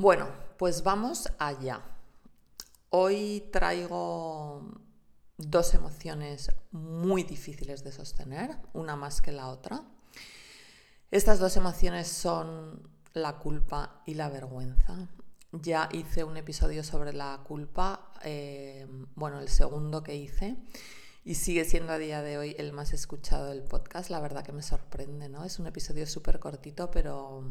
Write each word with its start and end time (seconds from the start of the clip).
Bueno, 0.00 0.28
pues 0.58 0.84
vamos 0.84 1.26
allá. 1.40 1.82
Hoy 2.90 3.48
traigo 3.50 4.62
dos 5.38 5.74
emociones 5.74 6.52
muy 6.70 7.24
difíciles 7.24 7.82
de 7.82 7.90
sostener, 7.90 8.58
una 8.74 8.94
más 8.94 9.20
que 9.20 9.32
la 9.32 9.48
otra. 9.48 9.82
Estas 11.10 11.40
dos 11.40 11.56
emociones 11.56 12.06
son 12.06 12.88
la 13.12 13.38
culpa 13.40 14.04
y 14.06 14.14
la 14.14 14.28
vergüenza. 14.28 15.08
Ya 15.50 15.88
hice 15.90 16.22
un 16.22 16.36
episodio 16.36 16.84
sobre 16.84 17.12
la 17.12 17.40
culpa, 17.42 18.12
eh, 18.22 18.86
bueno, 19.16 19.40
el 19.40 19.48
segundo 19.48 20.04
que 20.04 20.14
hice, 20.14 20.58
y 21.24 21.34
sigue 21.34 21.64
siendo 21.64 21.92
a 21.92 21.98
día 21.98 22.22
de 22.22 22.38
hoy 22.38 22.54
el 22.56 22.72
más 22.72 22.92
escuchado 22.92 23.46
del 23.46 23.64
podcast. 23.64 24.10
La 24.10 24.20
verdad 24.20 24.44
que 24.44 24.52
me 24.52 24.62
sorprende, 24.62 25.28
¿no? 25.28 25.44
Es 25.44 25.58
un 25.58 25.66
episodio 25.66 26.06
súper 26.06 26.38
cortito, 26.38 26.88
pero 26.88 27.42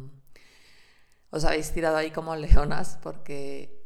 os 1.30 1.46
habéis 1.46 1.72
tirado 1.72 1.98
ahí 1.98 2.12
como 2.12 2.36
leonas 2.36 2.98
porque 3.02 3.86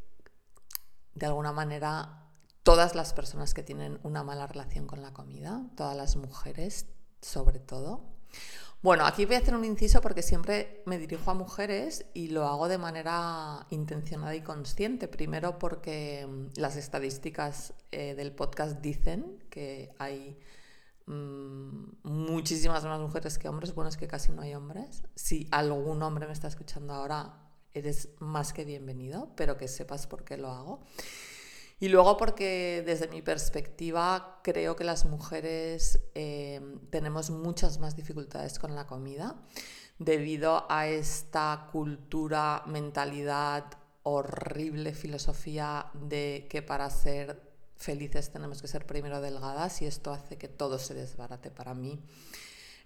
de 1.13 1.25
alguna 1.25 1.51
manera 1.51 2.27
todas 2.63 2.95
las 2.95 3.13
personas 3.13 3.53
que 3.53 3.63
tienen 3.63 3.99
una 4.03 4.23
mala 4.23 4.47
relación 4.47 4.87
con 4.87 5.01
la 5.01 5.13
comida, 5.13 5.63
todas 5.75 5.95
las 5.95 6.15
mujeres 6.15 6.87
sobre 7.21 7.59
todo. 7.59 8.05
Bueno, 8.81 9.05
aquí 9.05 9.25
voy 9.25 9.35
a 9.35 9.39
hacer 9.39 9.53
un 9.53 9.65
inciso 9.65 10.01
porque 10.01 10.23
siempre 10.23 10.81
me 10.87 10.97
dirijo 10.97 11.29
a 11.29 11.35
mujeres 11.35 12.05
y 12.15 12.29
lo 12.29 12.47
hago 12.47 12.67
de 12.67 12.79
manera 12.79 13.67
intencionada 13.69 14.35
y 14.35 14.41
consciente. 14.41 15.07
Primero 15.07 15.59
porque 15.59 16.27
mm, 16.27 16.59
las 16.59 16.77
estadísticas 16.77 17.73
eh, 17.91 18.15
del 18.15 18.31
podcast 18.31 18.79
dicen 18.79 19.43
que 19.51 19.93
hay 19.99 20.39
Mm, 21.11 22.00
muchísimas 22.41 22.83
más 22.85 22.99
mujeres 22.99 23.37
que 23.37 23.47
hombres, 23.47 23.75
bueno, 23.75 23.89
es 23.89 23.97
que 23.97 24.07
casi 24.07 24.31
no 24.31 24.41
hay 24.41 24.55
hombres. 24.55 25.03
Si 25.13 25.47
algún 25.51 26.01
hombre 26.01 26.25
me 26.25 26.33
está 26.33 26.47
escuchando 26.47 26.91
ahora, 26.91 27.35
eres 27.71 28.09
más 28.17 28.51
que 28.51 28.65
bienvenido, 28.65 29.31
pero 29.35 29.57
que 29.57 29.67
sepas 29.67 30.07
por 30.07 30.23
qué 30.23 30.37
lo 30.37 30.49
hago. 30.49 30.81
Y 31.79 31.89
luego 31.89 32.17
porque 32.17 32.81
desde 32.83 33.07
mi 33.09 33.21
perspectiva 33.21 34.39
creo 34.43 34.75
que 34.75 34.83
las 34.83 35.05
mujeres 35.05 35.99
em, 36.15 36.79
tenemos 36.89 37.29
muchas 37.29 37.77
más 37.77 37.95
dificultades 37.95 38.57
con 38.57 38.73
la 38.73 38.87
comida 38.87 39.35
debido 39.99 40.65
a 40.67 40.87
esta 40.87 41.67
cultura, 41.71 42.63
mentalidad, 42.65 43.65
horrible 44.01 44.95
filosofía 44.95 45.91
de 45.93 46.47
que 46.49 46.63
para 46.63 46.89
ser 46.89 47.50
felices 47.81 48.31
tenemos 48.31 48.61
que 48.61 48.67
ser 48.67 48.85
primero 48.85 49.21
delgadas 49.21 49.81
y 49.81 49.85
esto 49.85 50.11
hace 50.11 50.37
que 50.37 50.47
todo 50.47 50.79
se 50.79 50.93
desbarate 50.93 51.51
para 51.51 51.73
mí. 51.73 51.99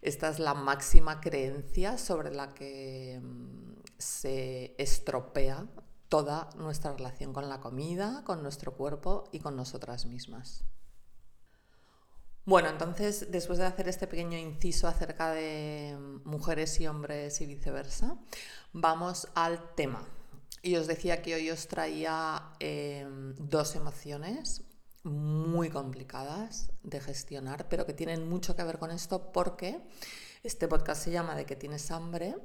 Esta 0.01 0.29
es 0.29 0.39
la 0.39 0.53
máxima 0.53 1.19
creencia 1.19 1.97
sobre 1.97 2.33
la 2.33 2.53
que 2.53 3.19
mm, 3.21 3.73
se 3.97 4.75
estropea 4.77 5.67
toda 6.09 6.49
nuestra 6.57 6.93
relación 6.93 7.33
con 7.33 7.49
la 7.49 7.59
comida, 7.59 8.23
con 8.23 8.43
nuestro 8.43 8.73
cuerpo 8.75 9.25
y 9.31 9.39
con 9.39 9.55
nosotras 9.55 10.05
mismas. 10.05 10.63
Bueno, 12.45 12.69
entonces, 12.69 13.31
después 13.31 13.57
de 13.57 13.66
hacer 13.66 13.89
este 13.89 14.05
pequeño 14.05 14.38
inciso 14.38 14.88
acerca 14.88 15.31
de 15.31 15.97
mm, 15.99 16.29
mujeres 16.29 16.79
y 16.79 16.88
hombres 16.88 17.41
y 17.41 17.47
viceversa, 17.47 18.17
vamos 18.71 19.27
al 19.33 19.73
tema. 19.73 20.07
Y 20.61 20.75
os 20.75 20.88
decía 20.88 21.21
que 21.21 21.35
hoy 21.35 21.49
os 21.49 21.67
traía 21.67 22.51
em, 22.59 23.35
dos 23.38 23.75
emociones 23.75 24.63
muy 25.05 25.69
complicadas 25.69 26.71
de 26.83 26.99
gestionar, 26.99 27.69
pero 27.69 27.85
que 27.85 27.93
tienen 27.93 28.27
mucho 28.27 28.55
que 28.55 28.63
ver 28.63 28.79
con 28.79 28.91
esto 28.91 29.31
porque 29.31 29.79
este 30.43 30.67
podcast 30.67 31.03
se 31.03 31.11
llama 31.11 31.35
De 31.35 31.45
que 31.45 31.55
tienes 31.55 31.91
hambre, 31.91 32.35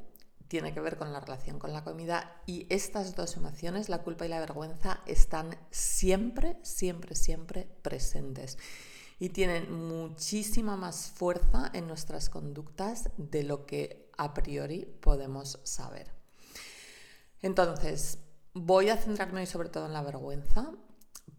tiene 0.47 0.75
que 0.75 0.81
ver 0.81 0.97
con 0.97 1.13
la 1.13 1.21
relación 1.21 1.59
con 1.59 1.73
la 1.73 1.85
comida 1.85 2.43
y 2.45 2.67
estas 2.69 3.17
dos 3.17 3.37
emociones, 3.37 3.89
la 3.89 4.03
culpa 4.03 4.27
y 4.27 4.29
la 4.29 4.41
vergüenza, 4.41 5.01
están 5.07 5.57
siempre, 5.71 6.59
siempre, 6.63 7.15
siempre 7.15 7.67
presentes 7.83 8.59
y 9.19 9.31
tienen 9.31 9.73
muchísima 9.73 10.77
más 10.77 11.11
fuerza 11.11 11.71
en 11.73 11.87
nuestras 11.87 12.29
conductas 12.29 13.11
de 13.17 13.43
lo 13.43 13.65
que 13.65 14.11
a 14.19 14.35
priori 14.35 14.85
podemos 14.85 15.61
saber. 15.63 16.13
Entonces, 17.41 18.19
voy 18.53 18.91
a 18.91 18.97
centrarme 18.97 19.41
hoy 19.41 19.47
sobre 19.47 19.71
todo 19.71 19.87
en 19.87 19.95
la 19.95 20.03
vergüenza 20.03 20.73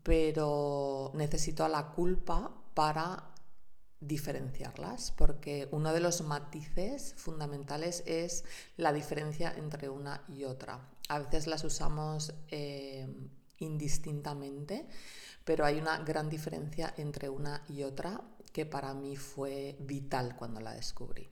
pero 0.04 1.12
necesito 1.16 1.64
a 1.64 1.70
la 1.70 1.92
culpa 1.92 2.52
para 2.74 3.32
diferenciarlas, 4.00 5.12
porque 5.12 5.70
uno 5.72 5.94
de 5.94 6.00
los 6.00 6.22
matices 6.22 7.14
fundamentales 7.18 8.04
es 8.08 8.44
la 8.76 8.92
diferencia 8.94 9.54
entre 9.56 9.90
una 9.90 10.24
y 10.28 10.44
otra. 10.44 10.90
A 11.08 11.20
veces 11.20 11.46
las 11.48 11.64
usamos 11.64 12.34
eh, 12.50 13.08
indistintamente, 13.60 14.88
pero 15.46 15.66
hay 15.66 15.78
una 15.78 16.00
gran 16.00 16.30
diferencia 16.30 16.94
entre 16.98 17.30
una 17.30 17.64
y 17.70 17.84
otra 17.84 18.22
que 18.52 18.66
para 18.66 18.94
mí 18.94 19.16
fue 19.16 19.78
vital 19.80 20.36
cuando 20.36 20.60
la 20.60 20.74
descubrí. 20.74 21.30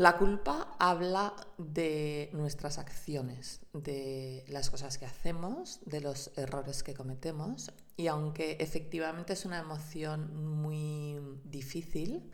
La 0.00 0.16
culpa 0.16 0.74
habla 0.78 1.34
de 1.58 2.30
nuestras 2.32 2.78
acciones, 2.78 3.60
de 3.74 4.46
las 4.48 4.70
cosas 4.70 4.96
que 4.96 5.04
hacemos, 5.04 5.78
de 5.84 6.00
los 6.00 6.30
errores 6.38 6.82
que 6.82 6.94
cometemos 6.94 7.70
y 7.98 8.06
aunque 8.06 8.56
efectivamente 8.60 9.34
es 9.34 9.44
una 9.44 9.58
emoción 9.58 10.34
muy 10.58 11.20
difícil, 11.44 12.32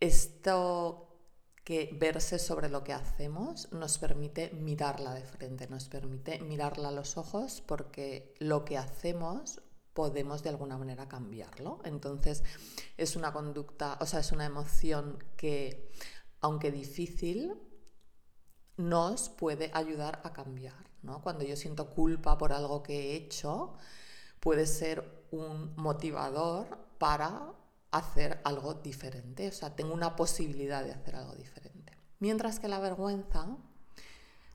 esto 0.00 1.18
que 1.64 1.94
verse 2.00 2.38
sobre 2.38 2.70
lo 2.70 2.82
que 2.82 2.94
hacemos 2.94 3.70
nos 3.70 3.98
permite 3.98 4.50
mirarla 4.54 5.12
de 5.12 5.24
frente, 5.26 5.68
nos 5.68 5.90
permite 5.90 6.40
mirarla 6.40 6.88
a 6.88 6.92
los 6.92 7.18
ojos 7.18 7.62
porque 7.66 8.34
lo 8.38 8.64
que 8.64 8.78
hacemos 8.78 9.60
podemos 9.92 10.42
de 10.42 10.48
alguna 10.48 10.78
manera 10.78 11.08
cambiarlo. 11.08 11.82
Entonces 11.84 12.42
es 12.96 13.16
una 13.16 13.34
conducta, 13.34 13.98
o 14.00 14.06
sea, 14.06 14.20
es 14.20 14.32
una 14.32 14.46
emoción 14.46 15.22
que 15.36 15.90
aunque 16.44 16.70
difícil, 16.70 17.54
nos 18.76 19.30
puede 19.30 19.70
ayudar 19.72 20.20
a 20.24 20.34
cambiar. 20.34 20.90
Cuando 21.22 21.42
yo 21.42 21.56
siento 21.56 21.88
culpa 21.88 22.36
por 22.36 22.52
algo 22.52 22.82
que 22.82 23.12
he 23.12 23.16
hecho, 23.16 23.72
puede 24.40 24.66
ser 24.66 25.26
un 25.30 25.74
motivador 25.76 26.66
para 26.98 27.50
hacer 27.92 28.42
algo 28.44 28.74
diferente. 28.74 29.48
O 29.48 29.52
sea, 29.52 29.74
tengo 29.74 29.94
una 29.94 30.16
posibilidad 30.16 30.84
de 30.84 30.92
hacer 30.92 31.16
algo 31.16 31.34
diferente. 31.34 31.96
Mientras 32.18 32.60
que 32.60 32.68
la 32.68 32.78
vergüenza 32.78 33.56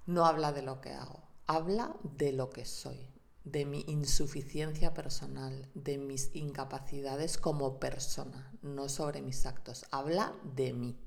no 0.05 0.27
habla 0.27 0.51
de 0.51 0.61
lo 0.61 0.81
que 0.81 0.91
hago, 0.93 1.23
habla 1.47 1.95
de 2.03 2.33
lo 2.33 2.51
que 2.51 2.65
soy, 2.65 2.99
de 3.45 3.65
mi 3.65 3.83
insuficiencia 3.87 4.93
personal, 4.93 5.67
de 5.73 5.97
mis 5.97 6.35
incapacidades 6.35 7.39
como 7.39 7.79
persona, 7.79 8.53
no 8.61 8.89
sobre 8.89 9.23
mis 9.23 9.47
actos. 9.47 9.85
Habla 9.89 10.35
de 10.55 10.73
mí. 10.73 10.99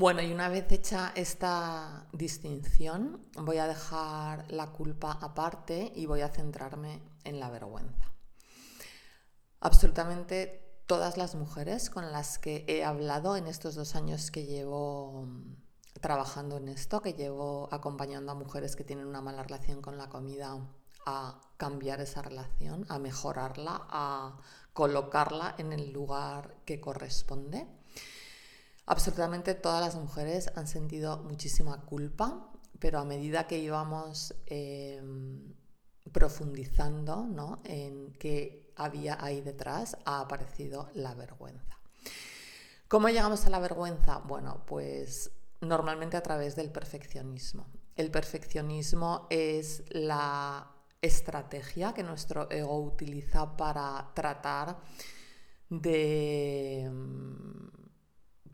Bueno, 0.00 0.22
y 0.22 0.32
una 0.32 0.48
vez 0.48 0.64
hecha 0.72 1.12
esta 1.14 2.06
distinción, 2.14 3.22
voy 3.34 3.58
a 3.58 3.66
dejar 3.66 4.50
la 4.50 4.68
culpa 4.68 5.18
aparte 5.20 5.92
y 5.94 6.06
voy 6.06 6.22
a 6.22 6.30
centrarme 6.30 7.02
en 7.24 7.38
la 7.38 7.50
vergüenza. 7.50 8.10
Absolutamente 9.60 10.82
todas 10.86 11.18
las 11.18 11.34
mujeres 11.34 11.90
con 11.90 12.12
las 12.12 12.38
que 12.38 12.64
he 12.66 12.82
hablado 12.82 13.36
en 13.36 13.46
estos 13.46 13.74
dos 13.74 13.94
años 13.94 14.30
que 14.30 14.46
llevo 14.46 15.26
mm, 15.26 15.56
trabajando 16.00 16.56
en 16.56 16.70
esto, 16.70 17.02
que 17.02 17.12
llevo 17.12 17.68
acompañando 17.70 18.32
a 18.32 18.36
mujeres 18.36 18.76
que 18.76 18.84
tienen 18.84 19.06
una 19.06 19.20
mala 19.20 19.42
relación 19.42 19.82
con 19.82 19.98
la 19.98 20.08
comida 20.08 20.56
a 21.04 21.42
cambiar 21.58 22.00
esa 22.00 22.22
relación, 22.22 22.86
a 22.88 22.98
mejorarla, 22.98 23.86
a 23.90 24.38
colocarla 24.72 25.56
en 25.58 25.74
el 25.74 25.92
lugar 25.92 26.56
que 26.64 26.80
corresponde 26.80 27.79
Absolutamente 28.86 29.54
todas 29.54 29.80
las 29.80 29.94
mujeres 29.94 30.50
han 30.56 30.66
sentido 30.66 31.18
muchísima 31.18 31.80
culpa, 31.82 32.50
pero 32.78 32.98
a 32.98 33.04
medida 33.04 33.46
que 33.46 33.58
íbamos 33.58 34.34
em, 34.46 35.54
profundizando 36.12 37.60
en 37.64 38.12
qué 38.14 38.72
había 38.76 39.22
ahí 39.22 39.42
detrás, 39.42 39.96
ha 40.04 40.20
aparecido 40.20 40.90
la 40.94 41.14
vergüenza. 41.14 41.78
¿Cómo 42.88 43.08
llegamos 43.08 43.46
a 43.46 43.50
la 43.50 43.60
vergüenza? 43.60 44.18
Bueno, 44.18 44.64
pues 44.66 45.30
normalmente 45.60 46.16
a 46.16 46.22
través 46.22 46.56
del 46.56 46.70
perfeccionismo. 46.72 47.66
El 47.94 48.10
perfeccionismo 48.10 49.26
es 49.30 49.84
la 49.90 50.72
estrategia 51.02 51.92
que 51.92 52.02
nuestro 52.02 52.50
ego 52.50 52.80
utiliza 52.80 53.56
para 53.56 54.10
tratar 54.14 54.78
de 55.68 56.82
em, 56.82 57.70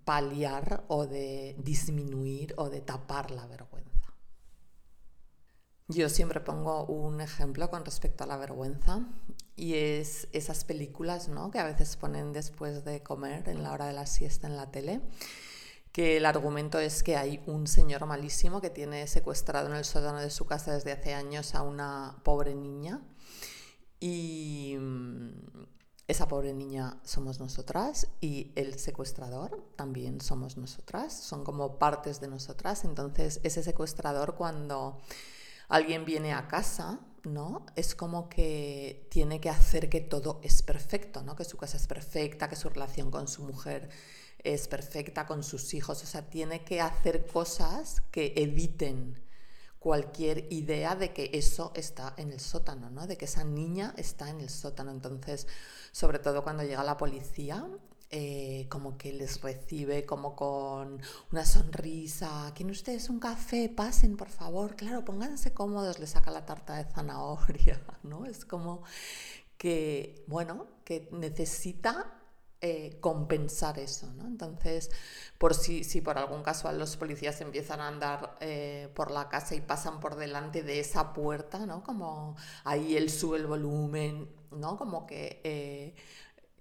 paliar 0.06 0.84
o 0.86 1.06
de 1.06 1.56
disminuir 1.58 2.54
o 2.56 2.70
de 2.70 2.80
tapar 2.80 3.32
la 3.32 3.46
vergüenza. 3.46 4.14
Yo 5.88 6.08
siempre 6.08 6.40
pongo 6.40 6.86
un 6.86 7.20
ejemplo 7.20 7.68
con 7.70 7.84
respecto 7.84 8.24
a 8.24 8.26
la 8.26 8.36
vergüenza 8.36 9.00
y 9.56 9.74
es 9.74 10.28
esas 10.32 10.64
películas 10.64 11.28
¿no? 11.28 11.50
que 11.50 11.58
a 11.58 11.64
veces 11.64 11.96
ponen 11.96 12.32
después 12.32 12.84
de 12.84 13.02
comer 13.02 13.48
en 13.48 13.62
la 13.64 13.72
hora 13.72 13.86
de 13.86 13.92
la 13.92 14.06
siesta 14.06 14.46
en 14.46 14.56
la 14.56 14.70
tele 14.70 15.02
que 15.90 16.18
el 16.18 16.26
argumento 16.26 16.78
es 16.78 17.02
que 17.02 17.16
hay 17.16 17.42
un 17.46 17.66
señor 17.66 18.04
malísimo 18.06 18.60
que 18.60 18.70
tiene 18.70 19.06
secuestrado 19.06 19.68
en 19.68 19.74
el 19.74 19.84
sótano 19.84 20.20
de 20.20 20.30
su 20.30 20.44
casa 20.44 20.74
desde 20.74 20.92
hace 20.92 21.14
años 21.14 21.54
a 21.54 21.62
una 21.62 22.20
pobre 22.22 22.54
niña 22.54 23.00
y 23.98 24.76
esa 26.08 26.28
pobre 26.28 26.52
niña 26.52 26.98
somos 27.02 27.40
nosotras 27.40 28.08
y 28.20 28.52
el 28.54 28.78
secuestrador 28.78 29.64
también 29.74 30.20
somos 30.20 30.56
nosotras, 30.56 31.12
son 31.12 31.42
como 31.42 31.78
partes 31.78 32.20
de 32.20 32.28
nosotras. 32.28 32.84
Entonces 32.84 33.40
ese 33.42 33.62
secuestrador 33.62 34.36
cuando 34.36 34.98
alguien 35.68 36.04
viene 36.04 36.32
a 36.32 36.46
casa, 36.46 37.00
¿no? 37.24 37.66
Es 37.74 37.96
como 37.96 38.28
que 38.28 39.08
tiene 39.10 39.40
que 39.40 39.50
hacer 39.50 39.88
que 39.88 40.00
todo 40.00 40.38
es 40.44 40.62
perfecto, 40.62 41.22
¿no? 41.22 41.34
Que 41.34 41.44
su 41.44 41.56
casa 41.56 41.76
es 41.76 41.88
perfecta, 41.88 42.48
que 42.48 42.56
su 42.56 42.68
relación 42.68 43.10
con 43.10 43.26
su 43.26 43.42
mujer 43.42 43.88
es 44.44 44.68
perfecta 44.68 45.26
con 45.26 45.42
sus 45.42 45.74
hijos, 45.74 46.02
o 46.04 46.06
sea, 46.06 46.22
tiene 46.30 46.62
que 46.64 46.80
hacer 46.80 47.26
cosas 47.26 48.00
que 48.12 48.32
eviten 48.36 49.20
cualquier 49.86 50.52
idea 50.52 50.96
de 50.96 51.12
que 51.12 51.30
eso 51.32 51.70
está 51.76 52.12
en 52.16 52.32
el 52.32 52.40
sótano, 52.40 52.90
¿no? 52.90 53.06
De 53.06 53.16
que 53.16 53.26
esa 53.26 53.44
niña 53.44 53.94
está 53.96 54.30
en 54.30 54.40
el 54.40 54.48
sótano. 54.48 54.90
Entonces, 54.90 55.46
sobre 55.92 56.18
todo 56.18 56.42
cuando 56.42 56.64
llega 56.64 56.82
la 56.82 56.96
policía, 56.96 57.64
eh, 58.10 58.66
como 58.68 58.98
que 58.98 59.12
les 59.12 59.40
recibe 59.42 60.04
como 60.04 60.34
con 60.34 61.00
una 61.30 61.44
sonrisa. 61.46 62.50
¿Quieren 62.52 62.72
ustedes 62.72 63.08
un 63.08 63.20
café? 63.20 63.68
Pasen, 63.68 64.16
por 64.16 64.28
favor. 64.28 64.74
Claro, 64.74 65.04
pónganse 65.04 65.54
cómodos, 65.54 66.00
les 66.00 66.10
saca 66.10 66.32
la 66.32 66.44
tarta 66.44 66.74
de 66.78 66.90
zanahoria, 66.92 67.80
¿no? 68.02 68.26
Es 68.26 68.44
como 68.44 68.82
que, 69.56 70.24
bueno, 70.26 70.66
que 70.84 71.08
necesita 71.12 72.12
eh, 72.68 72.96
compensar 73.00 73.78
eso. 73.78 74.12
¿no? 74.14 74.26
Entonces, 74.26 74.90
por 75.38 75.54
si, 75.54 75.84
si 75.84 76.00
por 76.00 76.18
algún 76.18 76.42
casual 76.42 76.80
los 76.80 76.96
policías 76.96 77.40
empiezan 77.40 77.80
a 77.80 77.86
andar 77.86 78.36
eh, 78.40 78.88
por 78.94 79.12
la 79.12 79.28
casa 79.28 79.54
y 79.54 79.60
pasan 79.60 80.00
por 80.00 80.16
delante 80.16 80.64
de 80.64 80.80
esa 80.80 81.12
puerta, 81.12 81.64
¿no? 81.64 81.84
como 81.84 82.34
ahí 82.64 82.96
él 82.96 83.08
sube 83.08 83.38
el 83.38 83.46
volumen, 83.46 84.28
¿no? 84.50 84.76
como 84.76 85.06
que 85.06 85.40
eh, 85.44 85.94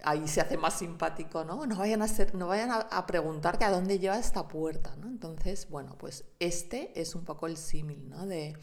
ahí 0.03 0.27
se 0.27 0.41
hace 0.41 0.57
más 0.57 0.77
simpático, 0.77 1.43
¿no? 1.43 1.65
No 1.65 1.75
vayan 1.75 2.03
a, 2.03 2.07
ser, 2.07 2.35
no 2.35 2.45
vayan 2.45 2.69
a, 2.71 3.05
preguntar 3.07 3.57
que 3.57 3.65
a 3.65 3.71
dónde 3.71 3.97
lleva 3.97 4.19
esta 4.19 4.47
puerta, 4.47 4.95
¿no? 4.97 5.07
Entonces, 5.07 5.67
bueno, 5.71 5.95
pues 5.97 6.25
este 6.37 6.99
es 7.01 7.15
un 7.15 7.25
poco 7.25 7.47
el 7.47 7.57
símil, 7.57 8.09
¿no? 8.09 8.27
De 8.27 8.55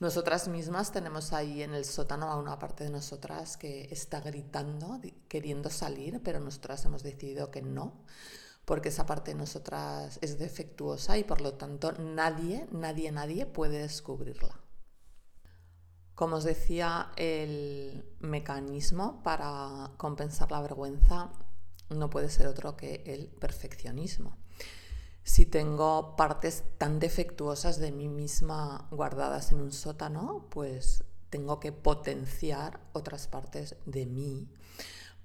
nosotras 0.00 0.48
mismas 0.48 0.90
tenemos 0.90 1.32
ahí 1.32 1.62
en 1.62 1.72
el 1.72 1.84
sótano 1.84 2.26
a 2.26 2.36
una 2.36 2.58
parte 2.58 2.84
de 2.84 2.90
nosotras 2.90 3.56
que 3.56 3.88
está 3.92 4.20
gritando, 4.20 5.00
queriendo 5.28 5.70
salir, 5.70 6.20
pero 6.22 6.40
nosotras 6.40 6.84
hemos 6.84 7.02
decidido 7.02 7.50
que 7.50 7.62
no, 7.62 8.04
porque 8.64 8.88
esa 8.88 9.06
parte 9.06 9.30
de 9.30 9.38
nosotras 9.38 10.18
es 10.20 10.38
defectuosa 10.38 11.16
y 11.16 11.24
por 11.24 11.40
lo 11.40 11.54
tanto 11.54 11.92
nadie, 11.92 12.66
nadie, 12.72 13.12
nadie 13.12 13.46
puede 13.46 13.78
descubrirla. 13.78 14.60
Como 16.16 16.36
os 16.36 16.44
decía, 16.44 17.12
el 17.16 18.04
mecanismo 18.20 19.22
para 19.22 19.92
compensar 19.96 20.50
la 20.50 20.60
vergüenza 20.60 21.30
no 21.90 22.10
puede 22.10 22.30
ser 22.30 22.46
otro 22.48 22.76
que 22.76 23.02
el 23.06 23.28
perfeccionismo 23.28 24.43
si 25.24 25.46
tengo 25.46 26.16
partes 26.16 26.64
tan 26.78 27.00
defectuosas 27.00 27.78
de 27.78 27.90
mí 27.92 28.08
misma 28.08 28.86
guardadas 28.90 29.52
en 29.52 29.60
un 29.60 29.72
sótano, 29.72 30.46
pues 30.50 31.02
tengo 31.30 31.58
que 31.58 31.72
potenciar 31.72 32.78
otras 32.92 33.26
partes 33.26 33.76
de 33.86 34.06
mí 34.06 34.48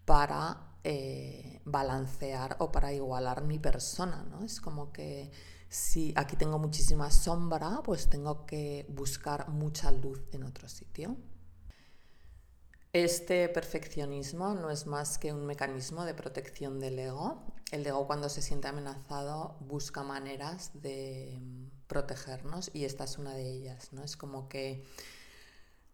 para 0.05 0.77
eh, 0.83 1.61
balancear 1.65 2.55
o 2.59 2.71
para 2.71 2.93
igualar 2.93 3.43
mi 3.43 3.59
persona, 3.59 4.23
¿no? 4.23 4.43
Es 4.43 4.61
como 4.61 4.91
que 4.93 5.31
si 5.67 6.13
aquí 6.15 6.37
tengo 6.37 6.57
muchísima 6.57 7.11
sombra, 7.11 7.81
pues 7.83 8.09
tengo 8.09 8.45
que 8.45 8.87
buscar 8.89 9.49
mucha 9.49 9.91
luz 9.91 10.23
en 10.31 10.43
otro 10.43 10.67
sitio. 10.69 11.17
Este 12.91 13.47
perfeccionismo 13.49 14.55
no 14.55 14.71
es 14.71 14.87
más 14.87 15.19
que 15.19 15.31
un 15.31 15.45
mecanismo 15.45 16.05
de 16.05 16.15
protección 16.15 16.79
del 16.79 16.97
ego. 16.97 17.43
El 17.71 17.85
ego 17.85 18.07
cuando 18.07 18.29
se 18.29 18.41
siente 18.41 18.67
amenazado 18.67 19.57
busca 19.59 20.01
maneras 20.01 20.71
de 20.73 21.37
mm, 21.39 21.87
protegernos 21.87 22.71
y 22.73 22.85
esta 22.85 23.03
es 23.03 23.19
una 23.19 23.35
de 23.35 23.47
ellas. 23.47 23.93
¿no? 23.93 24.03
Es 24.03 24.17
como 24.17 24.49
que 24.49 24.83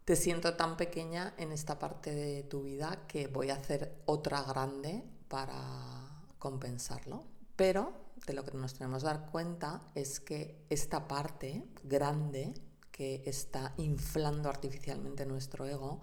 te 0.06 0.16
siento 0.16 0.54
tan 0.54 0.78
pequeña 0.78 1.34
en 1.36 1.52
esta 1.52 1.78
parte 1.78 2.14
de 2.14 2.42
tu 2.44 2.62
vida 2.62 3.06
que 3.06 3.26
voy 3.26 3.50
a 3.50 3.56
hacer 3.56 4.00
otra 4.06 4.42
grande 4.42 5.04
para 5.28 6.22
compensarlo. 6.38 7.24
Pero 7.56 7.92
de 8.26 8.32
lo 8.32 8.42
que 8.44 8.56
nos 8.56 8.72
tenemos 8.72 9.02
que 9.02 9.08
dar 9.08 9.30
cuenta 9.30 9.82
es 9.94 10.18
que 10.20 10.64
esta 10.70 11.06
parte 11.06 11.64
grande 11.84 12.54
que 12.90 13.22
está 13.26 13.74
inflando 13.76 14.48
artificialmente 14.48 15.26
nuestro 15.26 15.66
ego, 15.66 16.00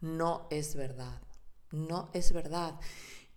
no 0.00 0.46
es 0.50 0.74
verdad. 0.74 1.22
No 1.70 2.10
es 2.12 2.32
verdad. 2.32 2.78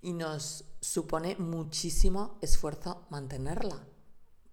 Y 0.01 0.13
nos 0.13 0.65
supone 0.81 1.35
muchísimo 1.37 2.37
esfuerzo 2.41 3.05
mantenerla, 3.09 3.85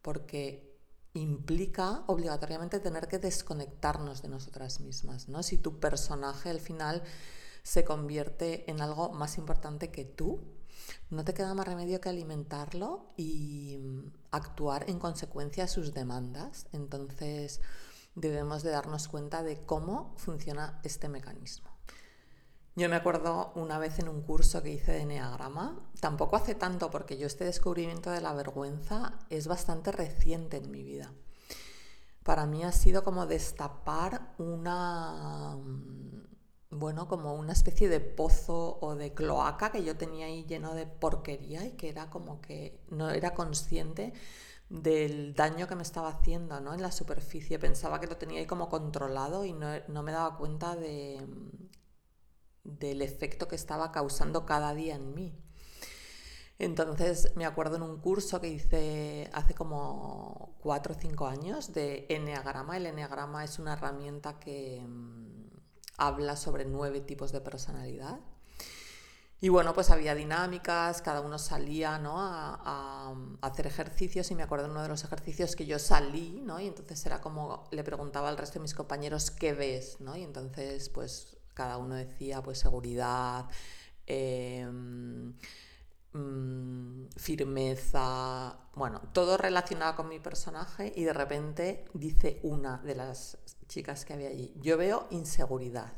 porque 0.03 0.67
implica 1.14 2.05
obligatoriamente 2.06 2.81
tener 2.81 3.08
que 3.08 3.19
desconectarnos 3.19 4.23
de 4.23 4.29
nosotras 4.29 4.81
mismas. 4.81 5.29
¿no? 5.29 5.43
Si 5.43 5.58
tu 5.58 5.81
personaje 5.81 6.50
al 6.50 6.61
final 6.61 7.03
se 7.62 7.85
convierte 7.85 8.70
en 8.70 8.81
algo 8.81 9.12
más 9.12 9.38
importante 9.38 9.91
que 9.91 10.05
tú, 10.05 10.41
no 11.11 11.25
te 11.25 11.35
queda 11.35 11.55
más 11.55 11.67
remedio 11.67 12.00
que 12.00 12.09
alimentarlo 12.09 13.09
y 13.17 13.79
actuar 14.31 14.88
en 14.88 14.99
consecuencia 14.99 15.64
a 15.64 15.69
sus 15.69 15.94
demandas. 15.94 16.67
Entonces 16.73 17.61
debemos 18.14 18.62
de 18.62 18.70
darnos 18.70 19.09
cuenta 19.09 19.43
de 19.43 19.64
cómo 19.64 20.14
funciona 20.17 20.81
este 20.85 21.09
mecanismo. 21.09 21.75
Yo 22.78 22.90
me 22.90 22.96
acuerdo 22.96 23.52
una 23.55 23.78
vez 23.78 23.99
en 24.00 24.08
un 24.08 24.20
curso 24.20 24.62
que 24.62 24.69
hice 24.69 24.93
de 24.93 25.00
Enneagrama, 25.00 25.81
tampoco 25.99 26.37
hace 26.37 26.55
tanto 26.55 26.90
porque 26.90 27.17
yo 27.17 27.26
este 27.26 27.44
descubrimiento 27.44 28.11
de 28.11 28.20
la 28.20 28.34
vergüenza 28.34 29.19
es 29.31 29.46
bastante 29.46 29.93
reciente 29.93 30.58
en 30.58 30.70
mi 30.70 30.82
vida. 30.82 31.11
Para 32.23 32.44
mí 32.44 32.64
ha 32.64 32.73
sido 32.73 33.02
como 33.02 33.25
destapar 33.25 34.34
una, 34.37 35.56
bueno, 36.69 37.08
como 37.08 37.34
una 37.34 37.55
especie 37.55 37.88
de 37.88 38.00
pozo 38.00 38.78
o 38.82 38.94
de 38.94 39.14
cloaca 39.14 39.73
que 39.73 39.82
yo 39.82 39.96
tenía 39.96 40.26
ahí 40.26 40.44
lleno 40.44 40.75
de 40.75 40.87
porquería 40.87 41.64
y 41.64 41.73
que 41.73 41.88
era 41.88 42.11
como 42.11 42.43
que 42.43 42.84
no 42.90 43.08
era 43.08 43.32
consciente 43.32 44.12
del 44.69 45.34
daño 45.34 45.67
que 45.67 45.76
me 45.76 45.82
estaba 45.82 46.11
haciendo 46.11 46.61
¿no? 46.61 46.75
en 46.75 46.82
la 46.82 46.93
superficie. 46.93 47.58
Pensaba 47.58 48.00
que 48.00 48.06
lo 48.06 48.19
tenía 48.19 48.40
ahí 48.40 48.46
como 48.46 48.69
controlado 48.69 49.46
y 49.46 49.55
no, 49.55 49.69
no 49.88 50.02
me 50.02 50.12
daba 50.12 50.37
cuenta 50.37 50.76
de, 50.76 51.25
del 52.66 53.02
efecto 53.02 53.49
que 53.49 53.56
estaba 53.56 53.92
causando 53.92 54.46
cada 54.46 54.75
día 54.75 54.96
en 54.96 55.14
mí. 55.14 55.35
Entonces 56.58 57.32
me 57.37 57.44
acuerdo 57.44 57.76
en 57.76 57.82
un 57.82 58.00
curso 58.00 58.40
que 58.40 58.49
hice 58.49 59.30
hace 59.35 59.54
como 59.54 60.56
cuatro 60.61 60.94
o 60.94 60.99
cinco 60.99 61.26
años 61.26 61.73
de 61.75 62.06
Enneagrama. 62.08 62.76
El 62.76 62.87
Enneagrama 62.87 63.44
es 63.44 63.58
una 63.58 63.75
herramienta 63.75 64.38
que 64.38 64.82
mm, 64.87 65.50
habla 65.99 66.37
sobre 66.37 66.64
nueve 66.64 67.00
tipos 67.00 67.32
de 67.32 67.40
personalidad. 67.42 68.20
Y 69.38 69.50
bueno, 69.50 69.75
pues 69.75 69.90
había 69.90 70.14
dinámicas, 70.14 71.02
cada 71.02 71.20
uno 71.20 71.38
salía 71.38 71.99
¿no? 71.99 72.14
a, 72.18 73.14
hacer 73.42 73.66
ejercicios 73.66 74.30
y 74.30 74.35
me 74.35 74.42
acuerdo 74.42 74.64
de 74.64 74.70
uno 74.70 74.82
de 74.82 74.88
los 74.88 75.04
ejercicios 75.04 75.54
que 75.54 75.66
yo 75.66 75.78
salí, 75.78 76.40
¿no? 76.42 76.58
Y 76.58 76.66
entonces 76.66 77.04
era 77.04 77.20
como, 77.20 77.68
le 77.70 77.85
preguntaba 77.85 78.30
al 78.30 78.38
resto 78.38 78.54
de 78.54 78.62
mis 78.62 78.73
compañeros, 78.73 79.30
¿qué 79.30 79.52
ves? 79.52 80.00
¿no? 80.00 80.16
Y 80.16 80.23
entonces 80.23 80.88
pues 80.88 81.36
cada 81.57 81.79
uno 81.79 81.95
decía 81.95 82.43
pues 82.43 82.59
seguridad, 82.59 83.47
em, 84.07 85.35
mm, 86.13 87.09
firmeza, 87.17 88.59
bueno, 88.75 89.01
todo 89.13 89.39
relacionado 89.39 89.97
con 89.97 90.09
mi 90.09 90.21
personaje 90.21 90.93
y 90.95 91.05
de 91.05 91.15
repente 91.15 91.87
dice 91.95 92.41
una 92.43 92.79
de 92.79 92.95
las 92.95 93.39
chicas 93.69 94.05
que 94.05 94.13
había 94.13 94.29
allí, 94.29 94.53
yo 94.61 94.77
veo 94.77 95.07
inseguridad. 95.11 95.95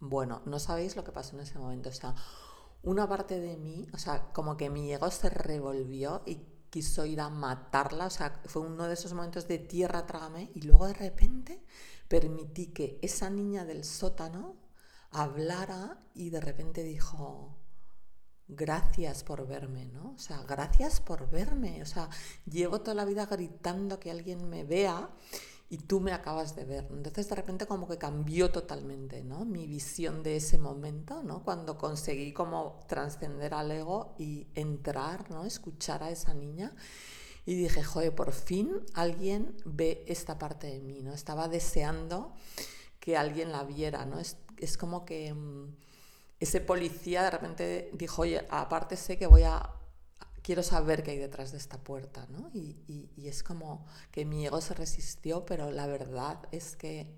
Bueno, 0.00 0.42
no 0.44 0.58
sabéis 0.58 0.96
lo 0.96 1.04
que 1.04 1.12
pasó 1.12 1.36
en 1.36 1.42
ese 1.42 1.58
momento, 1.58 1.90
o 1.90 1.92
sea, 1.92 2.14
una 2.82 3.08
parte 3.08 3.40
de 3.40 3.56
mí, 3.56 3.86
o 3.94 3.98
sea, 3.98 4.32
como 4.32 4.56
que 4.56 4.70
mi 4.70 4.92
ego 4.92 5.10
se 5.10 5.30
revolvió 5.30 6.22
y 6.26 6.40
quiso 6.70 7.06
ir 7.06 7.20
a 7.20 7.30
matarla, 7.30 8.06
o 8.06 8.10
sea, 8.10 8.42
fue 8.46 8.62
uno 8.62 8.88
de 8.88 8.94
esos 8.94 9.12
momentos 9.14 9.46
de 9.46 9.58
tierra 9.58 10.06
trágame 10.06 10.50
y 10.54 10.62
luego 10.62 10.88
de 10.88 10.94
repente 10.94 11.64
permití 12.08 12.66
que 12.72 12.98
esa 13.02 13.30
niña 13.30 13.64
del 13.64 13.84
sótano 13.84 14.63
hablara 15.14 15.98
y 16.14 16.30
de 16.30 16.40
repente 16.40 16.82
dijo, 16.82 17.56
gracias 18.48 19.24
por 19.24 19.46
verme, 19.46 19.86
¿no? 19.86 20.12
O 20.14 20.18
sea, 20.18 20.42
gracias 20.42 21.00
por 21.00 21.30
verme. 21.30 21.82
O 21.82 21.86
sea, 21.86 22.08
llevo 22.46 22.80
toda 22.80 22.94
la 22.94 23.04
vida 23.04 23.26
gritando 23.26 23.98
que 24.00 24.10
alguien 24.10 24.48
me 24.50 24.64
vea 24.64 25.10
y 25.70 25.78
tú 25.78 26.00
me 26.00 26.12
acabas 26.12 26.54
de 26.56 26.64
ver. 26.64 26.88
Entonces 26.90 27.28
de 27.28 27.36
repente 27.36 27.66
como 27.66 27.88
que 27.88 27.96
cambió 27.96 28.50
totalmente, 28.50 29.22
¿no? 29.24 29.44
Mi 29.44 29.66
visión 29.66 30.22
de 30.22 30.36
ese 30.36 30.58
momento, 30.58 31.22
¿no? 31.22 31.42
Cuando 31.44 31.78
conseguí 31.78 32.32
como 32.32 32.80
trascender 32.86 33.54
al 33.54 33.70
ego 33.70 34.14
y 34.18 34.48
entrar, 34.54 35.30
¿no? 35.30 35.44
Escuchar 35.44 36.02
a 36.02 36.10
esa 36.10 36.34
niña 36.34 36.74
Y 37.46 37.54
dije, 37.54 37.82
joder, 37.82 38.14
por 38.14 38.32
fin 38.32 38.80
alguien 38.94 39.56
ve 39.64 40.04
esta 40.08 40.38
parte 40.38 40.66
de 40.66 40.80
mí, 40.80 41.02
¿no? 41.02 41.12
Estaba 41.12 41.48
deseando 41.48 42.34
que 43.00 43.16
alguien 43.18 43.52
la 43.52 43.64
viera, 43.64 44.06
¿no? 44.06 44.18
Es 44.64 44.76
como 44.76 45.04
que 45.04 45.32
mm, 45.32 45.76
ese 46.40 46.60
policía 46.60 47.22
de 47.22 47.30
repente 47.30 47.90
dijo, 47.94 48.22
oye, 48.22 48.46
aparte 48.50 48.96
sé 48.96 49.18
que 49.18 49.26
voy 49.26 49.42
a 49.42 49.70
quiero 50.44 50.62
saber 50.62 51.02
qué 51.02 51.12
hay 51.12 51.18
detrás 51.18 51.50
de 51.52 51.58
esta 51.58 51.78
puerta, 51.78 52.26
¿no? 52.30 52.50
Y, 52.52 53.10
es 53.16 53.42
como 53.42 53.86
que 54.12 54.26
mi 54.26 54.46
ego 54.46 54.60
se 54.60 54.74
resistió, 54.74 55.46
pero 55.46 55.70
la 55.70 55.86
verdad 55.86 56.38
es 56.52 56.76
que 56.76 57.08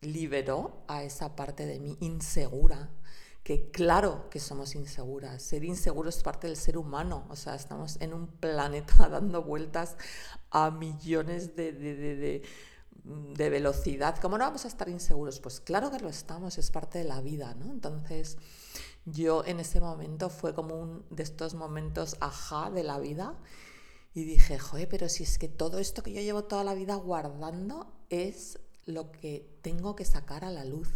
liberó 0.00 0.82
a 0.88 1.04
esa 1.04 1.36
parte 1.36 1.66
de 1.66 1.78
mí 1.78 1.98
insegura, 2.00 2.88
que 3.44 3.70
claro 3.70 4.30
que 4.30 4.40
somos 4.40 4.74
inseguras, 4.74 5.42
ser 5.42 5.62
inseguro 5.64 6.08
es 6.08 6.22
parte 6.22 6.46
del 6.46 6.56
ser 6.56 6.78
humano, 6.78 7.26
o 7.28 7.36
sea, 7.36 7.54
estamos 7.54 8.00
en 8.00 8.14
un 8.14 8.26
planeta 8.26 9.08
dando 9.10 9.42
vueltas 9.42 9.96
a 10.50 10.70
millones 10.70 11.54
de, 11.54 12.42
velocidad, 13.04 14.18
¿cómo 14.18 14.38
no 14.38 14.44
vamos 14.44 14.64
a 14.64 14.68
estar 14.68 14.88
inseguros? 14.88 15.40
Pues 15.40 15.60
claro 15.60 15.90
que 15.90 16.00
lo 16.00 16.08
estamos, 16.08 16.58
es 16.58 16.70
parte 16.70 16.98
de 16.98 17.04
la 17.04 17.20
vida, 17.20 17.54
¿no? 17.54 17.70
Entonces 17.70 18.36
yo 19.04 19.44
en 19.44 19.60
ese 19.60 19.80
momento 19.80 20.28
fue 20.28 20.54
como 20.54 20.76
un 20.76 21.06
de 21.10 21.22
estos 21.22 21.54
momentos 21.54 22.16
ajá 22.20 22.70
de 22.70 22.82
la 22.82 22.98
vida 22.98 23.38
y 24.12 24.24
dije, 24.24 24.58
joder, 24.58 24.88
pero 24.88 25.08
si 25.08 25.22
es 25.22 25.38
que 25.38 25.48
todo 25.48 25.78
esto 25.78 26.02
que 26.02 26.12
yo 26.12 26.20
llevo 26.20 26.44
toda 26.44 26.64
la 26.64 26.74
vida 26.74 26.94
guardando 26.96 27.92
es 28.08 28.58
lo 28.86 29.12
que 29.12 29.58
tengo 29.62 29.94
que 29.94 30.04
sacar 30.04 30.44
a 30.44 30.50
la 30.50 30.64
luz. 30.64 30.88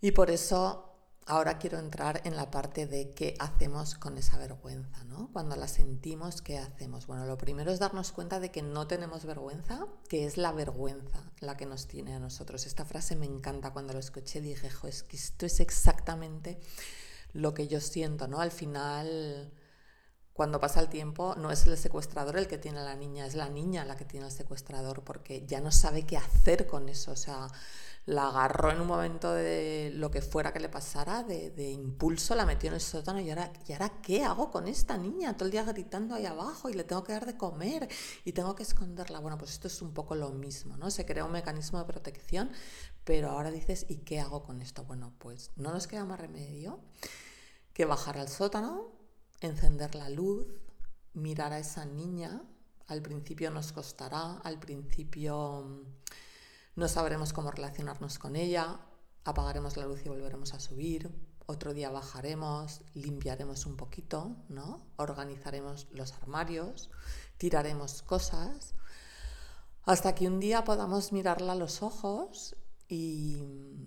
Y 0.00 0.12
por 0.12 0.30
eso 0.30 0.93
Ahora 1.26 1.58
quiero 1.58 1.78
entrar 1.78 2.20
en 2.24 2.36
la 2.36 2.50
parte 2.50 2.86
de 2.86 3.14
qué 3.14 3.34
hacemos 3.38 3.94
con 3.94 4.18
esa 4.18 4.36
vergüenza, 4.36 5.04
¿no? 5.04 5.30
Cuando 5.32 5.56
la 5.56 5.68
sentimos, 5.68 6.42
¿qué 6.42 6.58
hacemos? 6.58 7.06
Bueno, 7.06 7.24
lo 7.24 7.38
primero 7.38 7.70
es 7.70 7.78
darnos 7.78 8.12
cuenta 8.12 8.40
de 8.40 8.50
que 8.50 8.60
no 8.60 8.86
tenemos 8.86 9.24
vergüenza, 9.24 9.86
que 10.10 10.26
es 10.26 10.36
la 10.36 10.52
vergüenza 10.52 11.32
la 11.40 11.56
que 11.56 11.64
nos 11.64 11.86
tiene 11.86 12.14
a 12.14 12.18
nosotros. 12.18 12.66
Esta 12.66 12.84
frase 12.84 13.16
me 13.16 13.24
encanta 13.24 13.72
cuando 13.72 13.94
lo 13.94 14.00
escuché, 14.00 14.42
dije, 14.42 14.68
jo, 14.68 14.86
es 14.86 15.02
que 15.02 15.16
esto 15.16 15.46
es 15.46 15.60
exactamente 15.60 16.60
lo 17.32 17.54
que 17.54 17.68
yo 17.68 17.80
siento, 17.80 18.28
¿no? 18.28 18.40
Al 18.40 18.50
final, 18.50 19.50
cuando 20.34 20.60
pasa 20.60 20.80
el 20.80 20.90
tiempo, 20.90 21.34
no 21.36 21.50
es 21.50 21.66
el 21.66 21.78
secuestrador 21.78 22.36
el 22.36 22.46
que 22.46 22.58
tiene 22.58 22.80
a 22.80 22.84
la 22.84 22.94
niña, 22.94 23.24
es 23.24 23.34
la 23.34 23.48
niña 23.48 23.86
la 23.86 23.96
que 23.96 24.04
tiene 24.04 24.26
al 24.26 24.32
secuestrador, 24.32 25.02
porque 25.02 25.46
ya 25.46 25.60
no 25.62 25.72
sabe 25.72 26.04
qué 26.04 26.18
hacer 26.18 26.66
con 26.66 26.90
eso, 26.90 27.12
o 27.12 27.16
sea 27.16 27.48
la 28.06 28.28
agarró 28.28 28.70
en 28.70 28.80
un 28.82 28.86
momento 28.86 29.32
de 29.32 29.90
lo 29.94 30.10
que 30.10 30.20
fuera 30.20 30.52
que 30.52 30.60
le 30.60 30.68
pasara, 30.68 31.22
de, 31.22 31.70
impulso, 31.70 32.34
la 32.34 32.44
metió 32.44 32.68
en 32.68 32.74
el 32.74 32.80
sótano 32.80 33.18
y 33.20 33.30
ahora, 33.30 33.50
¿y 33.66 33.72
ahora 33.72 34.00
qué 34.02 34.22
hago 34.22 34.50
con 34.50 34.68
esta 34.68 34.98
niña? 34.98 35.36
Todo 35.36 35.46
el 35.46 35.52
día 35.52 35.64
gritando 35.64 36.14
ahí 36.14 36.26
abajo 36.26 36.68
y 36.68 36.74
le 36.74 36.84
tengo 36.84 37.02
que 37.02 37.12
dar 37.12 37.24
de 37.24 37.38
comer 37.38 37.88
y 38.24 38.32
tengo 38.32 38.54
que 38.54 38.62
esconderla. 38.62 39.20
Bueno, 39.20 39.38
pues 39.38 39.52
esto 39.52 39.68
es 39.68 39.80
un 39.80 39.94
poco 39.94 40.14
lo 40.14 40.30
mismo, 40.30 40.76
¿no? 40.76 40.90
Se 40.90 41.06
crea 41.06 41.24
un 41.24 41.32
mecanismo 41.32 41.78
de 41.78 41.86
protección, 41.86 42.50
pero 43.04 43.30
ahora 43.30 43.50
dices, 43.50 43.86
¿y 43.88 43.98
qué 43.98 44.20
hago 44.20 44.42
con 44.42 44.60
esto? 44.60 44.84
Bueno, 44.84 45.14
pues 45.18 45.50
no 45.56 45.72
nos 45.72 45.86
queda 45.86 46.04
más 46.04 46.20
remedio 46.20 46.80
que 47.72 47.86
bajar 47.86 48.18
al 48.18 48.28
sótano, 48.28 48.92
encender 49.46 49.94
la 49.94 50.08
luz, 50.08 50.46
mirar 51.12 51.52
a 51.52 51.58
esa 51.58 51.84
niña. 51.84 52.42
Al 52.86 53.02
principio 53.02 53.50
nos 53.50 53.72
costará, 53.72 54.38
al 54.38 54.58
principio 54.58 55.84
no 56.76 56.88
sabremos 56.88 57.32
cómo 57.32 57.50
relacionarnos 57.50 58.18
con 58.18 58.36
ella, 58.36 58.80
apagaremos 59.24 59.76
la 59.76 59.86
luz 59.86 60.04
y 60.04 60.08
volveremos 60.08 60.52
a 60.54 60.60
subir, 60.60 61.10
otro 61.46 61.72
día 61.74 61.90
bajaremos, 61.90 62.80
limpiaremos 62.94 63.66
un 63.66 63.76
poquito, 63.76 64.36
¿no? 64.48 64.82
Organizaremos 64.96 65.86
los 65.92 66.12
armarios, 66.14 66.90
tiraremos 67.38 68.02
cosas, 68.02 68.74
hasta 69.84 70.14
que 70.14 70.26
un 70.26 70.40
día 70.40 70.64
podamos 70.64 71.12
mirarla 71.12 71.52
a 71.52 71.56
los 71.56 71.82
ojos 71.82 72.56
y 72.88 73.42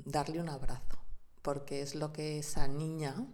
darle 0.06 0.40
un 0.40 0.50
abrazo, 0.50 0.98
porque 1.42 1.82
es 1.82 1.96
lo 1.96 2.14
que 2.14 2.40
esa 2.40 2.68
niña 2.68 3.28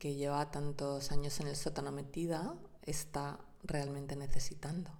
que 0.00 0.14
lleva 0.14 0.50
tantos 0.50 1.12
años 1.12 1.38
en 1.40 1.46
el 1.46 1.54
sótano 1.54 1.92
metida 1.92 2.54
está 2.82 3.38
realmente 3.62 4.16
necesitando. 4.16 4.90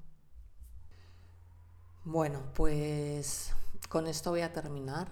Bueno, 2.05 2.43
pues 2.55 3.53
con 3.89 4.07
esto 4.07 4.31
voy 4.31 4.43
a 4.43 4.53
terminar. 4.53 5.09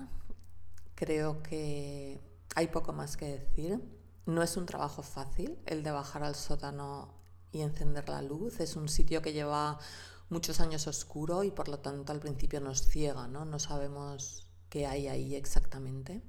Creo 0.95 1.43
que 1.43 2.21
hay 2.55 2.69
poco 2.69 2.93
más 2.93 3.17
que 3.17 3.39
decir. 3.39 3.83
No 4.27 4.43
es 4.43 4.59
un 4.59 4.67
trabajo 4.67 5.03
fácil 5.03 5.59
el 5.65 5.83
de 5.83 5.91
bajar 5.91 6.23
al 6.23 6.35
sótano 6.35 7.15
y 7.51 7.63
encender 7.63 8.11
la 8.11 8.21
luz. 8.21 8.61
Es 8.61 8.77
un 8.77 8.91
sitio 8.91 9.23
que 9.23 9.33
lleva 9.33 9.79
muchos 10.29 10.61
años 10.61 10.87
oscuro 10.87 11.45
y 11.45 11.51
por 11.51 11.69
lo 11.69 11.79
tanto 11.79 12.13
al 12.13 12.21
principio 12.21 12.61
nos 12.61 12.87
ciega, 12.87 13.27
¿no? 13.27 13.47
No 13.47 13.59
sabemos 13.59 14.47
qué 14.69 14.87
hay 14.87 15.09
ahí 15.09 15.35
exactamente. 15.35 16.23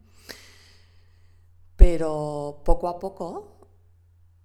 Pero 1.79 2.61
poco 2.63 2.87
a 2.87 2.99
poco 2.99 3.57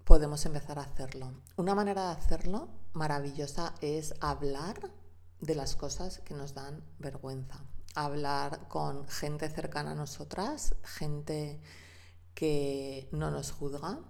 podemos 0.04 0.46
empezar 0.46 0.78
a 0.78 0.82
hacerlo. 0.82 1.42
Una 1.56 1.74
manera 1.74 2.06
de 2.06 2.12
hacerlo 2.12 2.68
maravillosa 2.94 3.74
es 3.82 4.14
hablar 4.20 4.90
de 5.40 5.54
las 5.54 5.76
cosas 5.76 6.20
que 6.20 6.32
nos 6.32 6.54
dan 6.54 6.82
vergüenza 6.98 7.62
hablar 7.94 8.66
con 8.68 9.06
gente 9.08 9.48
cercana 9.48 9.92
a 9.92 9.94
nosotras, 9.94 10.74
gente 10.82 11.60
que 12.34 13.08
no 13.12 13.30
nos 13.30 13.52
juzga. 13.52 14.00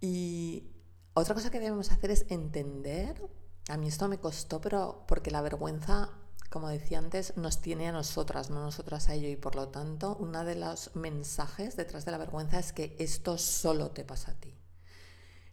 Y 0.00 0.70
otra 1.14 1.34
cosa 1.34 1.50
que 1.50 1.60
debemos 1.60 1.90
hacer 1.92 2.10
es 2.10 2.26
entender, 2.28 3.30
a 3.68 3.76
mí 3.76 3.88
esto 3.88 4.08
me 4.08 4.18
costó, 4.18 4.60
pero 4.60 5.04
porque 5.06 5.30
la 5.30 5.42
vergüenza, 5.42 6.10
como 6.50 6.68
decía 6.68 6.98
antes, 6.98 7.36
nos 7.36 7.60
tiene 7.60 7.88
a 7.88 7.92
nosotras, 7.92 8.50
no 8.50 8.60
nosotras 8.60 9.08
a 9.08 9.14
ello. 9.14 9.28
Y 9.28 9.36
por 9.36 9.54
lo 9.54 9.68
tanto, 9.68 10.16
uno 10.18 10.44
de 10.44 10.56
los 10.56 10.94
mensajes 10.96 11.76
detrás 11.76 12.04
de 12.04 12.10
la 12.10 12.18
vergüenza 12.18 12.58
es 12.58 12.72
que 12.72 12.96
esto 12.98 13.38
solo 13.38 13.92
te 13.92 14.04
pasa 14.04 14.32
a 14.32 14.34
ti. 14.34 14.58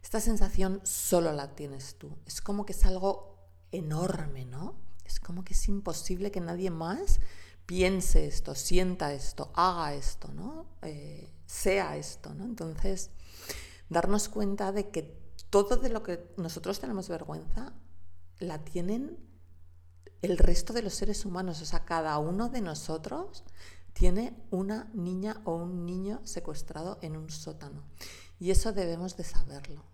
Esta 0.02 0.20
sensación 0.20 0.80
solo 0.82 1.32
la 1.32 1.54
tienes 1.54 1.96
tú. 1.98 2.18
Es 2.26 2.40
como 2.40 2.66
que 2.66 2.72
es 2.72 2.84
algo 2.84 3.38
enorme, 3.70 4.44
¿no? 4.44 4.74
Es 5.04 5.20
como 5.20 5.44
que 5.44 5.54
es 5.54 5.68
imposible 5.68 6.32
que 6.32 6.40
nadie 6.40 6.70
más 6.70 7.20
piense 7.64 8.26
esto, 8.26 8.54
sienta 8.54 9.12
esto, 9.12 9.52
haga 9.54 9.94
esto, 9.94 10.32
¿no? 10.32 10.66
Eh, 10.82 11.32
sea 11.46 11.96
esto, 11.96 12.34
¿no? 12.34 12.44
Entonces, 12.44 13.10
darnos 13.88 14.28
cuenta 14.28 14.72
de 14.72 14.90
que 14.90 15.16
todo 15.50 15.76
de 15.76 15.90
lo 15.90 16.02
que 16.02 16.32
nosotros 16.36 16.80
tenemos 16.80 17.08
vergüenza 17.08 17.72
la 18.38 18.64
tienen 18.64 19.27
el 20.22 20.38
resto 20.38 20.72
de 20.72 20.82
los 20.82 20.94
seres 20.94 21.24
humanos, 21.24 21.60
o 21.62 21.64
sea, 21.64 21.84
cada 21.84 22.18
uno 22.18 22.48
de 22.48 22.60
nosotros 22.60 23.44
tiene 23.92 24.36
una 24.50 24.90
niña 24.94 25.40
o 25.44 25.54
un 25.54 25.84
niño 25.84 26.20
secuestrado 26.24 26.98
en 27.02 27.16
un 27.16 27.30
sótano. 27.30 27.82
Y 28.38 28.50
eso 28.50 28.72
debemos 28.72 29.16
de 29.16 29.24
saberlo. 29.24 29.84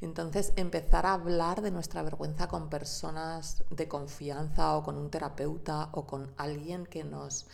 Entonces, 0.00 0.52
empezar 0.56 1.06
a 1.06 1.14
hablar 1.14 1.60
de 1.60 1.70
nuestra 1.70 2.02
vergüenza 2.02 2.46
con 2.48 2.70
personas 2.70 3.64
de 3.70 3.88
confianza 3.88 4.76
o 4.76 4.82
con 4.82 4.96
un 4.96 5.10
terapeuta 5.10 5.90
o 5.92 6.06
con 6.06 6.32
alguien 6.36 6.86
que 6.86 7.04
nos 7.04 7.46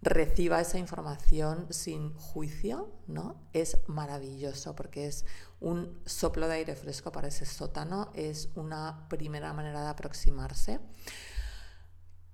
reciba 0.00 0.60
esa 0.60 0.78
información 0.78 1.66
sin 1.70 2.14
juicio, 2.14 2.92
¿no? 3.06 3.48
Es 3.52 3.78
maravilloso 3.88 4.74
porque 4.76 5.06
es 5.06 5.24
un 5.60 6.00
soplo 6.06 6.46
de 6.46 6.54
aire 6.54 6.76
fresco 6.76 7.10
para 7.10 7.28
ese 7.28 7.46
sótano, 7.46 8.10
es 8.14 8.50
una 8.54 9.08
primera 9.08 9.52
manera 9.52 9.82
de 9.82 9.88
aproximarse. 9.88 10.80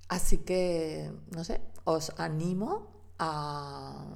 Así 0.09 0.39
que, 0.39 1.11
no 1.35 1.45
sé, 1.45 1.63
os 1.85 2.13
animo 2.19 3.15
a 3.19 4.15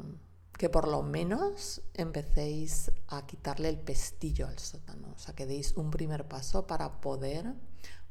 que 0.58 0.68
por 0.68 0.88
lo 0.88 1.02
menos 1.02 1.80
empecéis 1.94 2.90
a 3.06 3.26
quitarle 3.26 3.68
el 3.68 3.78
pestillo 3.78 4.48
al 4.48 4.58
sótano, 4.58 5.12
o 5.14 5.18
sea, 5.18 5.34
que 5.34 5.46
deis 5.46 5.72
un 5.76 5.90
primer 5.90 6.26
paso 6.26 6.66
para 6.66 7.00
poder 7.00 7.54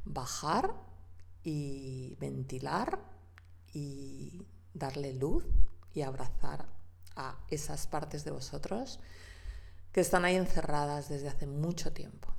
bajar 0.04 0.74
y 1.44 2.16
ventilar 2.18 2.98
y 3.72 4.46
darle 4.78 5.12
luz 5.12 5.44
y 5.94 6.02
abrazar 6.02 6.66
a 7.16 7.36
esas 7.48 7.86
partes 7.86 8.24
de 8.24 8.30
vosotros 8.30 9.00
que 9.92 10.00
están 10.00 10.24
ahí 10.24 10.36
encerradas 10.36 11.08
desde 11.08 11.28
hace 11.28 11.46
mucho 11.46 11.92
tiempo. 11.92 12.37